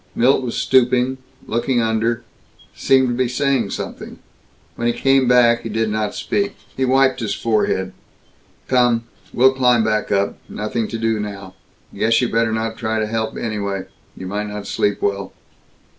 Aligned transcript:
Milt 0.15 0.41
was 0.41 0.55
stooping, 0.57 1.19
looking 1.45 1.79
under; 1.79 2.23
seemed 2.73 3.09
to 3.09 3.13
be 3.13 3.27
saying 3.27 3.69
something. 3.69 4.17
When 4.75 4.87
he 4.87 4.93
came 4.93 5.27
back, 5.27 5.61
he 5.61 5.69
did 5.69 5.89
not 5.91 6.15
speak. 6.15 6.55
He 6.75 6.85
wiped 6.85 7.19
his 7.19 7.35
forehead. 7.35 7.93
"Come. 8.67 9.03
We'll 9.31 9.53
climb 9.53 9.83
back 9.83 10.11
up. 10.11 10.39
Nothing 10.49 10.87
to 10.87 10.97
do, 10.97 11.19
now. 11.19 11.53
Guess 11.95 12.19
you 12.19 12.29
better 12.31 12.51
not 12.51 12.77
try 12.77 12.97
to 12.97 13.05
help, 13.05 13.37
anyway. 13.37 13.85
You 14.17 14.25
might 14.25 14.47
not 14.47 14.65
sleep 14.65 15.03
well." 15.03 15.33